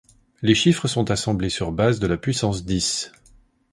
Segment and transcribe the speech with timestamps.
[0.41, 3.11] Les chiffres sont assemblés sur base de la puissance dix.